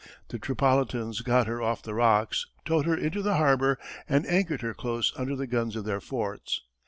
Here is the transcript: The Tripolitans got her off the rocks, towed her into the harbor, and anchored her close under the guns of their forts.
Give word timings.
The 0.29 0.39
Tripolitans 0.39 1.21
got 1.21 1.45
her 1.45 1.61
off 1.61 1.83
the 1.83 1.93
rocks, 1.93 2.47
towed 2.65 2.87
her 2.87 2.97
into 2.97 3.21
the 3.21 3.35
harbor, 3.35 3.77
and 4.09 4.25
anchored 4.25 4.61
her 4.61 4.73
close 4.73 5.13
under 5.15 5.35
the 5.35 5.45
guns 5.45 5.75
of 5.75 5.85
their 5.85 6.01
forts. 6.01 6.63